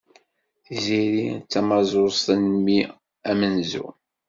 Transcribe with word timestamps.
Tiziri 0.63 1.27
d 1.37 1.45
tamaẓuẓt 1.51 2.25
n 2.41 2.43
mmi 2.53 2.79
amenzu. 3.29 3.85